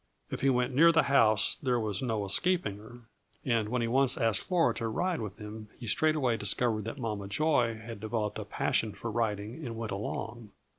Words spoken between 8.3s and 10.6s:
a passion for riding and went along.